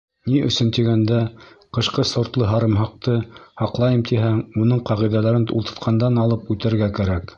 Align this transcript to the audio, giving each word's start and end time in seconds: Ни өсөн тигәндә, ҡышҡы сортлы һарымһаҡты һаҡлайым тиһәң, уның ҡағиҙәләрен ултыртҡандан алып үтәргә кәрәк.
Ни 0.29 0.37
өсөн 0.45 0.69
тигәндә, 0.77 1.17
ҡышҡы 1.77 2.05
сортлы 2.11 2.47
һарымһаҡты 2.53 3.17
һаҡлайым 3.63 4.01
тиһәң, 4.13 4.41
уның 4.65 4.81
ҡағиҙәләрен 4.91 5.47
ултыртҡандан 5.61 6.19
алып 6.25 6.51
үтәргә 6.57 6.91
кәрәк. 7.01 7.29